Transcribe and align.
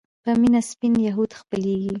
په 0.23 0.31
مينه 0.41 0.61
سپين 0.69 0.93
يهود 1.07 1.31
خپلېږي 1.39 1.89